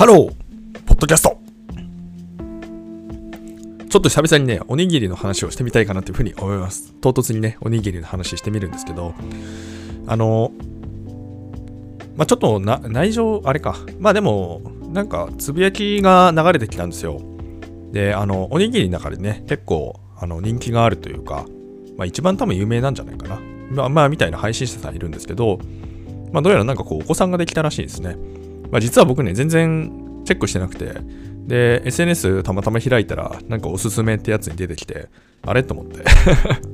[0.00, 0.34] ハロー
[0.86, 1.38] ポッドキャスト
[3.90, 6.94] ちょっと久々にね、おにぎりの話をしてみたいかなというふうに思います。
[7.02, 9.12] 唐突にね、おにぎりの話してみるんですけど、
[10.06, 10.52] あの、
[12.16, 13.76] まあ、ちょっとな内情、あれか。
[13.98, 17.20] まあでも、なんか、つぶやきが流れてきたんですよ。
[17.92, 21.44] で、あの、おにぎりの中でね、結構、あの、人気があるというか、
[21.98, 23.38] まあ一番多分有名なんじゃないかな。
[23.70, 25.58] まあ、まあ、みたいな配信者さんいるんですけど、
[26.32, 28.16] まあどうやらなんかこう、お子さんができたらしいですね。
[28.70, 30.94] まあ実は僕ね、全然チェックしてなくて、
[31.46, 35.08] で、SNS たまたま開いたら、なんかおすすめってやつに出てきて、
[35.42, 35.62] あれ？
[35.62, 36.04] と思って。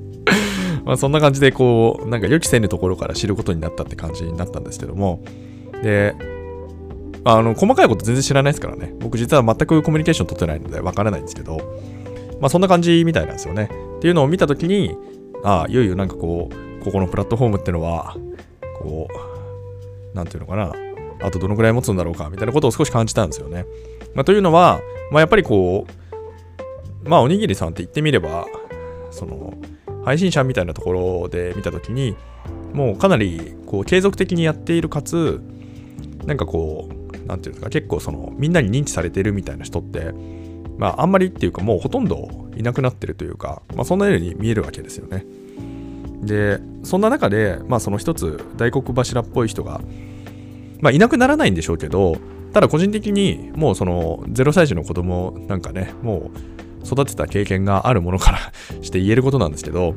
[0.84, 5.22] まあそんな感じでこう、なんか予期せぬところから知ることになったって感じになったんですけども、
[5.82, 6.14] で、
[7.24, 8.94] あの、細かいこと全然知らないですからね。
[9.00, 11.58] 僕実は全くコミュニケーション取ってないのでわからないんですけど、
[12.40, 13.68] まあそんな感じみたいなんですよね。
[13.98, 14.96] っていうのを見たときに、
[15.42, 18.16] ああ、いよいよなんかこう、ここのプラットフォームってのは、
[18.78, 19.08] こ
[20.12, 20.72] う、なんていうのかな、
[21.20, 23.66] あとどのぐらい持つんだろうか、みたいなことを少し感じたんですよね。
[24.14, 25.86] まあ、というのは、まあ、やっぱりこ
[27.04, 28.46] う、まあ、おにぎりさんって言ってみれば、
[29.10, 29.54] その、
[30.04, 32.16] 配信者みたいなところで見たときに、
[32.72, 35.40] もうかなりこう継続的にやっているかつ、
[36.26, 40.12] なんかこう、なんていうんですか、結構その、みんなに認知されてるみたいな人って、
[40.78, 45.24] まあ、あんまりっていうか、もうほとんどいなくなってるというか、まあ、そんなように見えるわけですよね。
[46.22, 49.80] で、そんな中で、まあ、その一つ、大黒柱っぽい人が、
[50.80, 52.16] まあ、いなくならないんでしょうけど、
[52.52, 56.30] ただ個人的にもうその0歳児の子供なんかね、も
[56.82, 58.38] う育てた経験があるものから
[58.82, 59.94] して言えることなんですけど、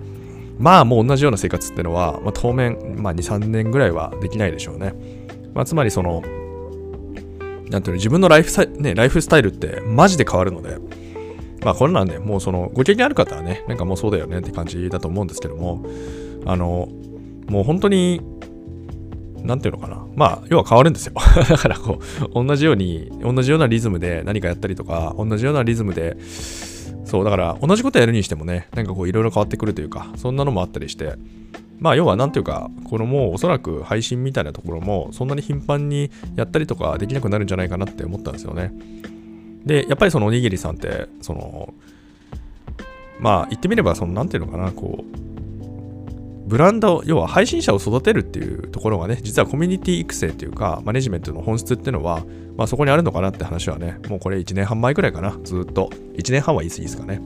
[0.58, 4.94] まあもう同じような生活ってのは、まあ、当面、まあ、2、3年ぐらいはできないでしょうね。
[5.54, 6.22] まあ、つまりその、
[7.70, 10.78] なんていうの、自分のライフね、ライフスタイルってマジで変わるので、
[11.64, 15.86] まあこれなんで、もうその、ご経験ある方はね、なんかもうそうだよねって感じだと思うんですけども、
[16.46, 16.90] あの、
[17.48, 18.22] もう本当に
[19.44, 20.06] なんていうのかな。
[20.16, 21.14] まあ、要は変わるんですよ。
[21.50, 22.00] だからこ
[22.34, 26.18] う、同じように、同じようなリズムで何かやったりとか、同じようなリズムで、
[27.06, 31.14] そう、だから同じことやるにしてもね、なんかこういろいろ変わってくるというか、そんなのもあったりして、
[31.80, 38.74] まあ要はなんていうか、このもうおそらく配信みたいなところもそんなに頻繁にやったりとかできなくなるんじゃないかなって思ったんですよね。
[39.66, 41.74] で、やっぱりそのおにぎりさんって、その、
[43.20, 45.29] まあ言ってみれば、そのなんていうのかな、こう、
[46.50, 52.26] ブランド、要は配信者を育てるっていうところがね、実はコミュニティ育成っていうか、マネジメントの本質っていうのは、
[52.58, 55.92] まあそこにあるのかなって話はね、もうこれ1年半前ぐらいかな、ずっと。
[56.16, 57.22] 1年半は言い過ぎですかね。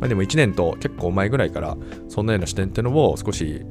[0.00, 1.76] まあでも1年と結構前ぐらいから、
[2.08, 3.64] そんなような視点っていうのを少し、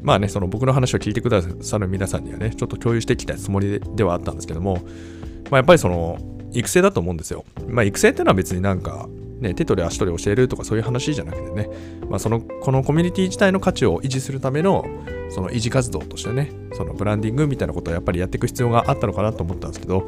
[0.00, 4.78] まあね、その僕の話を聞いてくださる皆さんにはね、ちょっと共有してきたつもりではあったんですけども、
[5.50, 6.18] まあやっぱりその、
[6.54, 7.44] 育成だと思うんですよ。
[7.68, 9.06] まあ育成っていうのは別になんか、
[9.40, 11.68] ね、手取り足取り教えるとかそういう話じゃなくてね、
[12.08, 14.84] まあ、そのこのコミュニティ自体の価値を維持するための
[15.30, 20.06] その維持活動としてねそのブランディングみたいなことをやっぱりやっていく必要があったのかなと思ったんですけど、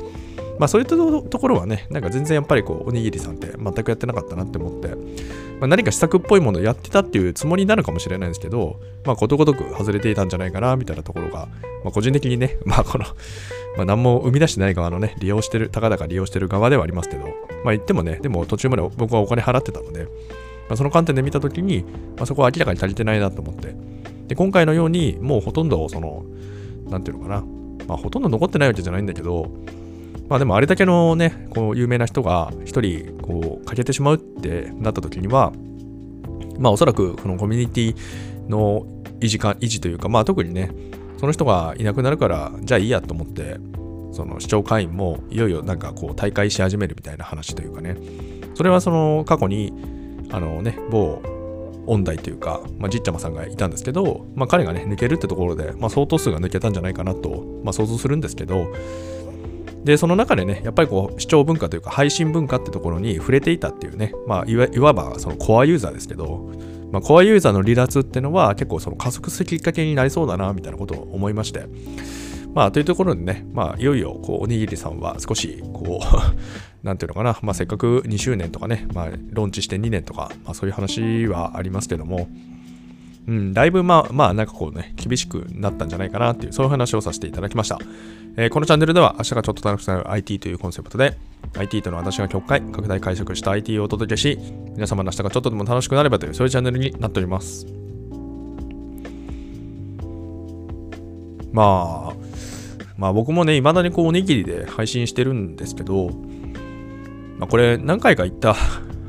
[0.61, 11.49] まあ、そういったところはねなんか全然やっぱりこうおにぎりさんって全くやってなかったなって思って、まあ、何か施策っぽいものをやってたっていうつもりになるかもしれないんですけど、まあ、ことごとく外れていたんじゃないかなみたいなところが、
[11.83, 13.07] まあ、個人的にね、 まあ、この
[13.77, 17.25] まあ、何も生み出してない側のね、利用してる、たかだか利用してる側ではありますけど、
[17.65, 20.09] まあ言ってもね、でも途中まで僕はお金払ってたので、ま
[20.75, 21.85] あ、その観点で見たときに、
[22.17, 23.75] まあ、そこは明らかに足りてないなと思って、
[24.29, 26.25] で、今回のように、もうほとんど、その、
[26.91, 27.45] なんていうのかな、
[27.87, 29.51] まあほとんど残ってないわけじゃないんだけど、
[30.31, 35.53] まあでもあれだけのね、こう有名な人が一人こう欠けてしまうってなった時には、
[36.57, 38.87] まあおそらくこのコミュニティの
[39.19, 40.71] 維持か維持というか、まあ特にね、
[41.19, 43.59] その人がいなくなるからじゃあいいやと思って
[44.13, 47.97] その視聴会員もいよいよなんかこう大会し始めるみたいな話というかね。
[48.55, 49.73] それはその過去に
[50.31, 51.21] あのね某
[51.87, 58.73] 音大というか、まあ、じっちゃまさんがいたんですけど、まあ、彼がね抜けるってところで、まあ、相当数が抜けたんじゃないかなと、まあ、想像するんですけど
[59.85, 66.51] でその中でねやっぱりこう視聴文化というか配信文化ってところに触れていたっていうね、まあ、いわばそのコアユーザーですけど
[66.91, 71.67] まあ、コアユーザーの離脱ってのは結構その加速するきっかけになりそうだなみたいなことを思いまして、
[72.55, 76.07] まあ、というところでね、まあ、いよいよ、こう、おにぎりさんは少し、こう、
[76.87, 82.29] なんていうのかな、まあ、せっかく2周年とかね、まあ、ローンチして2年とか、まあ、そういう話はありますけども、
[83.31, 87.79] うん、だいぶまあ、まあ、なんかこうね、厳しくなったんじゃないかなっていう、そういう話をさせていただきました。
[88.37, 91.17] えー、このチャンネルでは、明日がちょっと楽しくなる IT というコンセプトで、
[91.57, 94.37] IT との私が曲解、拡大解釈した IT をお届けし、
[94.75, 97.69] 皆様の明日がちょっとでも楽しくなればという、そういうチャンネルになっております。
[101.53, 102.15] まあ、
[102.97, 106.11] まあ僕もね、未だにこうおにぎりで配信してるんですけど、
[107.39, 108.57] まあこれ何回か言った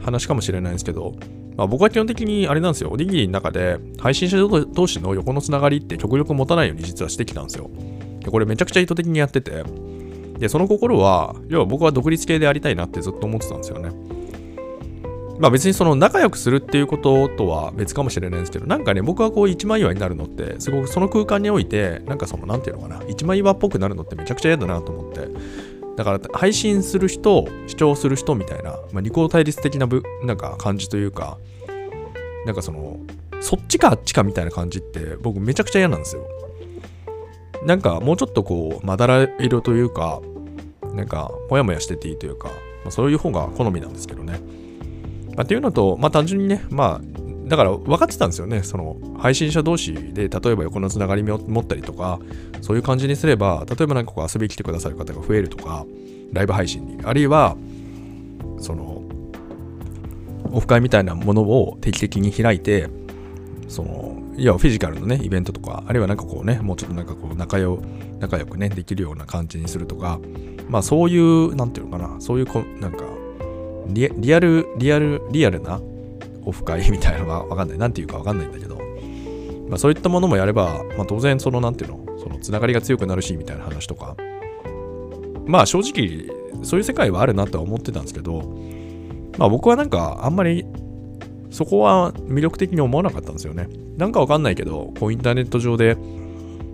[0.03, 1.15] 話かもしれないんですけど、
[1.57, 7.69] まあ、僕は基本的にあれなんですよ、おにぎりの中で配信者同士の横のつながりって極力持たないように実はしてきたんですよ。
[8.21, 9.63] でこれめちゃくちゃ意図的にやってて、
[10.37, 13.91] で、その心は、要は僕は独立系でありたいなってずっと思ってたんですよね。
[15.39, 25.27] まあ別にその仲良くするっていうこととは別かもしれないんですけど、なんかね、僕はこう一枚岩になるのって、すごくその空間において、なんかその、なんていうのかな、一枚岩っぽくなるのってめちゃくちゃ嫌だなと思って。
[25.95, 31.37] だから配信する人、視聴する人みたいな、まあ、二項対立的なぶなんか感じというか、
[32.45, 32.99] なんかその、
[33.39, 36.27] そっちかあっちかみたいな感じって僕めちゃくちゃ嫌なんですよ。
[37.65, 40.21] なんかもうちょっとこう、まだら色というか、
[40.93, 42.53] なんか、もやもやしてていいというか、ま
[42.87, 44.39] あ、そういう方が好みなんですけどね。
[45.35, 47.10] まあ、っていうのと、まあ単純にね、まあ、
[47.51, 48.63] だから分かってたんですよね。
[48.63, 52.17] その配信者同士で例えば横のつながりを持ったりとか、
[52.61, 55.85] そういう感じにすれば、例えばなんかこう遊びに来てくださる方が増えるとか、
[56.31, 57.57] ライブ配信に、あるいは、
[58.57, 59.01] その、
[60.53, 62.87] オフ会みたいなものを定期的に開いて、
[63.67, 67.81] その、いや、フィジカルのね、イベントとか、あるいはなんかこうね、もうちょっとなんかこう仲良、
[68.21, 70.21] 仲良くね、できるような感じにするとか、
[70.69, 73.03] まあそういう、なんていうのかな、そういうこ、なんか
[73.87, 75.81] リ、リアル、リアル、リアルな
[76.45, 77.77] オフ会みたいなのがわかんない。
[77.77, 78.77] なんていうかわかんないんだけど、
[79.69, 84.15] まあそういったものもやれば、まあ当然その、なんていうの、そのつながりが強くなるし、みたいな話とか、
[85.45, 88.41] まあ正直、そういう世界はあるなとは思ってたんですけど、
[89.37, 90.65] まあ僕はなんかあんまり
[91.51, 93.67] そこは魅力的に思わなかったんですよね。
[93.97, 95.97] なんかわかんないけど、こうインターネット上で、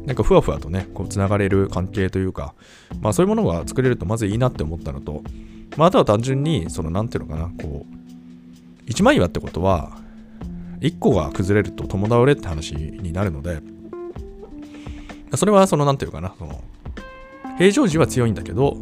[0.05, 2.53] なんかふわふわとね、こう繋がれる関係というか、
[3.01, 5.23] まあそういうものが作れるとまずいいなって思ったのと、
[5.75, 7.96] まああとは単純に、そのなんていうのかな、こう、
[8.87, 9.97] 一枚岩ってことは、
[10.81, 13.59] 一個が崩れると共倒れって話になるので、
[15.35, 16.63] それはそのなんていうかな、その、
[17.57, 18.77] 平常時は強いんだけど、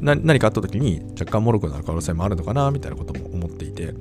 [0.00, 3.92] 何かあった時に若干脆くなる可能性もあるのかなみたいなことも思っていて、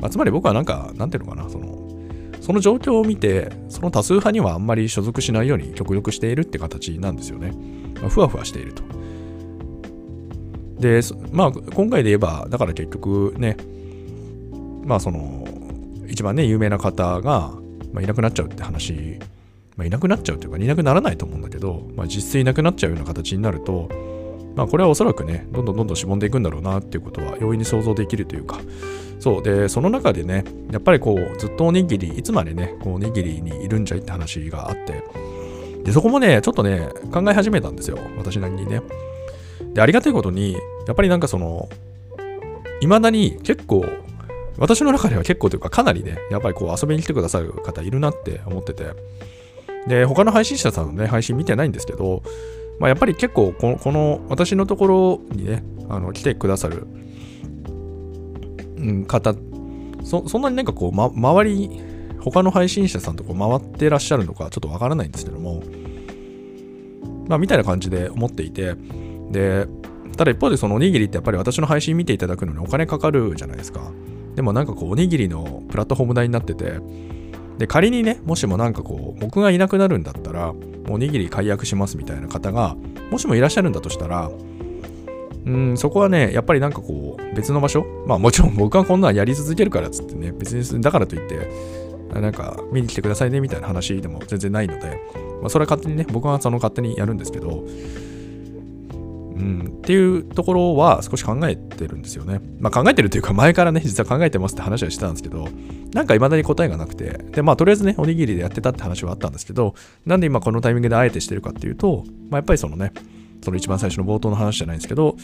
[0.00, 1.88] まあ、つまり僕はなんか、なんていうのかな、その、
[2.40, 7.52] その状況を見て、その多数派にはあんまり所属しないように極力しているって形なんですよね。
[8.00, 8.84] まあ、ふわふわしていると。
[10.78, 11.00] で、
[11.32, 13.56] まあ、今回で言えば、だから結局ね、
[14.86, 15.46] まあ、その、
[16.08, 17.52] 一番ね、有名な方が、
[17.92, 19.18] まあ、いなくなっちゃうって話、
[19.76, 23.90] まあ、いなくなっちゃうというか、いなくならないと思うんだけど、まあ、実質いなくなっちゃうような形になると、
[24.54, 28.58] まあ、これはおそらくね、どんどんどんどんしぼんでいくんだろうなっていうことは容易に想像できるというか、
[29.18, 29.42] そう。
[29.42, 35.02] で、その中でね、やっぱりこう、ずっとおにぎり、いつまでね、こうおにぎりにいるんじゃいって話があって、
[35.84, 37.98] で、そこもね、ちょっとね、考え始めたんですよ。
[38.16, 38.82] 私なりにね。
[39.74, 40.54] で、ありがたいことに、
[40.86, 41.68] やっぱりなんかその、
[42.80, 43.84] 未だに結構、
[44.58, 48.86] 私の中では結構というかかなりね、やっぱりこう遊びに来てくださる方いるなって思ってて、
[49.86, 52.22] で、他の配信者さんのね、配信見てないんですけど、
[52.78, 56.86] まあ、やっぱり結構この、この私のところにね、あの来てくださる
[58.76, 59.34] うん、方
[60.04, 61.80] そそんなになんかこう、ま、周り
[62.20, 65.62] 他の配信者さんとこう回ってらっしゃるのかちょっとわからないんですけども
[67.28, 68.74] まあみたいな感じで思っていて
[69.30, 69.66] で
[70.16, 73.92] ただ一方でそのおにぎりってやっぱり私の配信見ていただくのにお金かかるじゃないですか。
[74.36, 76.78] でもなんかこうおにぎりのプラットフォーム代になってて
[77.58, 80.54] で仮にねもしもなんかこう僕がいなくなるんだったら
[80.88, 82.76] おにぎり解約しますみたいな方が
[83.10, 84.30] もしもいらっしゃるんだとしたら
[85.46, 91.48] うん、そこはね、やっぱりなんかこう、別の場所まあもちろん 僕はこんなんやり続けるからっつってね、別にだからといって、
[92.20, 95.00] なんか見に来てくださいねみたいな話でも全然ないので、
[95.40, 97.64] まあそれは勝手にね、僕はその勝手にやるんですけど、
[99.36, 102.40] うん、っていうところは少し考えてるんですよね。
[102.58, 105.48] まあ考えてるというか前からね、実は考えてますって話はしてたんですけど、
[105.92, 109.74] なんか未だに答えがなくて、で、まあとりあえずね、おにぎりでやってたって話はあったんですけど、
[110.06, 112.92] なんで今このタイミングであえてしてるかっていうと、まあやっぱりそのね、
[113.44, 115.16] その一番最初の冒頭の話じゃないんですけど、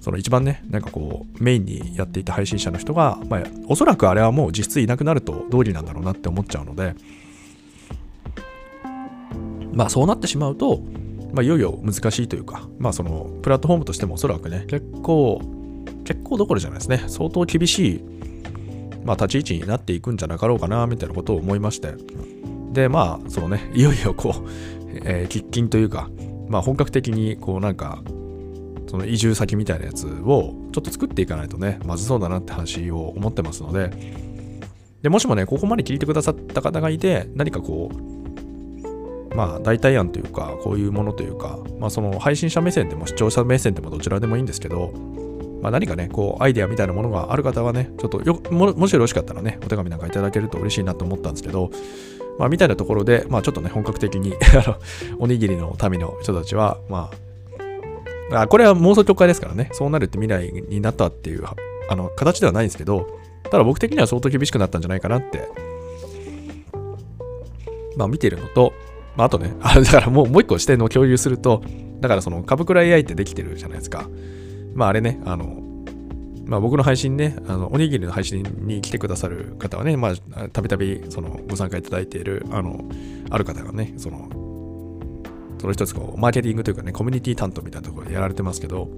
[0.00, 6.94] その一番ね、なんかこう、メインにやっていた配信者の人が、まあ、おそらくあれはもう実質いなくなると道理なんだろうなって思っちゃうので、
[9.72, 10.82] まあそうなってしまうと、
[11.32, 15.40] まあいよいよ難しいというか、まあそのプラットフォームとしてもおそらくね、結構、
[16.04, 18.04] 結構どころじゃないですね、相当厳しい、
[19.04, 21.94] まあ立ち位置になっていくんじゃなかろうかな、みたいなことを思いまして、
[22.72, 24.48] で、まあ、そのね、いよいよこう、
[25.04, 26.10] えー、喫緊というか、
[26.48, 28.02] まあ本格的にこうなんか、
[28.88, 33.90] その移住先みたいなやつをちょっと作っていかないとね、まずそうだなって話を思ってますので、
[35.02, 38.21] で、もしもね、ここまで聞いてくださった方がいて、何かこう、
[39.34, 44.92] まあ、代替案というか、こういうものというか、まあ、その配信者目線でも視聴者目線でもどちらでもいいんですけど、
[45.62, 51.70] まあ、何かね、こう、アイデアみたいなものがある方はね、ちょっとよも、もしよろしかったらね、お手紙なんかいただけると嬉しいなと思ったんですけど、
[52.38, 54.34] まあ、みたいなところで、まあ、ちょっとね、本格的に
[55.18, 57.10] おにぎりの民の人たちは、ま
[58.30, 61.44] あ、あこれは妄想直会ですからね、そうなるって未来になったっていう
[61.88, 63.06] あの形ではないんですけど、
[63.50, 65.48] ただ僕的には相当厳しくなったんじゃないかなって、
[67.96, 68.72] まあ見てるのと、
[69.16, 71.62] まあ、あとね、 あだからもうもう一個視点を共有すると、
[72.00, 74.08] だからその株倉 AI ってできてるじゃないですか。
[74.74, 75.62] まああれね、あの、
[76.46, 82.84] まあ僕の配信ね、あの、おにぎりの配信に来てくださる方はね、まあ、たびたびそのご参加いただいている、あの、
[83.30, 84.28] ある方がね、その、
[85.58, 88.88] その一つこう、マーケティングというかね、コミュニティ担当みたいなところでやられてますけど、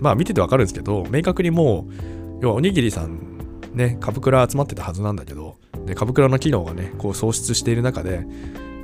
[0.00, 1.92] まあ見ててわかるんですけど、明確にもう、
[2.42, 3.30] 要はおにぎりさん
[3.74, 5.56] ね、株倉集まってたはずなんだけど、
[5.86, 8.26] で株倉の機能がね、こう喪失している中で、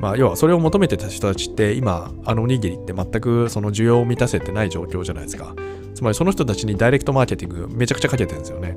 [0.00, 5.54] まあ、要はそれを求めてた人たちって今あのおにぎりって全くその需要を満たせてない状況じゃないですか。
[5.94, 8.76] つまりその人たちにダイレクトマーケティングめちゃくちゃかけてるんですよね。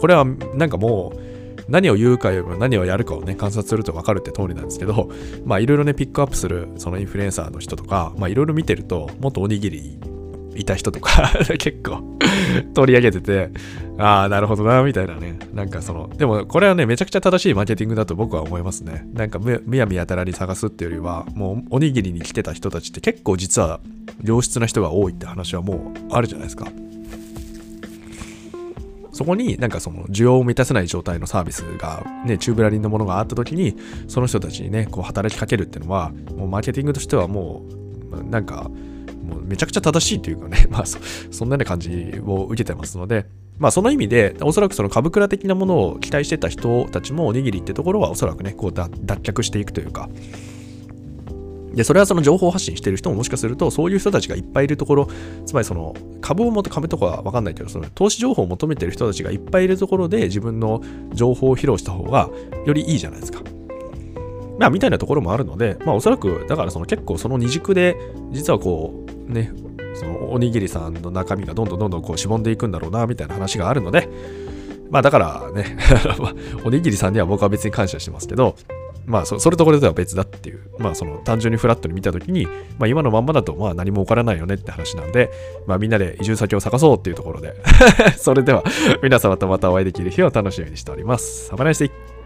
[0.00, 1.28] これはなんかもう
[1.68, 5.10] 何を言うかよりも何をやるかをね観察すると分かるって通りなんですけど
[5.44, 9.98] まあいろいろねピックアップするそのインフルエンサーの人とかまあいろいろ見てるともっとおにぎり
[10.54, 12.18] いた人とか 結構
[12.74, 13.50] 取り上げてて、
[13.98, 15.38] ああ、なるほどな、みたいなね。
[15.54, 19.08] なんかその、でもこれはね、めちゃくちゃ正しいマーケティングだと僕は思いますね。
[19.12, 23.80] なんかむやみやたらに探すっていうよりは、もうおにぎりに来てた人たちって結構実は
[24.22, 26.66] 良質な人が多いって話はもうあるじゃないですか。
[29.18, 33.76] そこになんかその需要を満たせない状態のサービスがね、チューブラリンのものがあった時に、
[34.06, 37.64] その人たちにね、こう働きかけるっていうのは、もうマーケティングとしてはも
[38.12, 38.70] う、なんか、
[39.48, 40.98] めちゃくちゃ正しいというかね、 まあそ、
[41.30, 43.26] そんなような感じを受けてますので、
[43.58, 50.08] まあその意味で、おそらくその株倉的なものを期待してた人たちもおにぎりってところはおそらくね、こう脱却していくというか、
[51.74, 55.08] で、それはその情報発信してる人ももしかすると、そういう人たちがいっぱいいるところ、
[55.46, 62.30] つまりその株をもと、株とかはわかんないけど、その投資情報を求めてる人たちがいっぱいいるところで自分の情報を披露した方が
[62.66, 63.42] よりいいじゃないですか。
[64.58, 67.96] まあ、みたいなところもあるので、まあ、おそらく、だからその結構その二軸で、
[68.32, 69.52] 実はこう、ね、
[69.94, 74.08] そのおにぎりさんの中身がどんどんどんどんこうしぼんでいくんだろうな、みたいな話があるので、
[74.90, 75.76] まあだからね
[76.64, 78.56] おにぎりさんには僕は別に感謝してますけど、
[79.04, 82.46] まあそ、それとこれとは別だっていう、まあその単純にフラットに見たときに、
[82.78, 85.30] まあ今のまんまだとまあ何も起こらないよねって話なんで、
[85.66, 87.54] まあみんなで移住先を探そうっていうところで
[88.16, 88.62] それでは
[89.02, 91.50] 皆様とまたお会いできる日を楽しみにしております。
[91.52, 92.17] Have a nice day!